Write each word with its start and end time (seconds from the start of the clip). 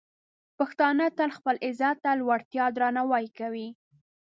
پښتانه 0.57 1.05
تل 1.17 1.29
خپل 1.37 1.55
عزت 1.67 1.97
ته 2.03 2.11
د 2.15 2.17
لوړتیا 2.19 2.65
درناوی 2.75 3.25
کوي. 3.37 3.67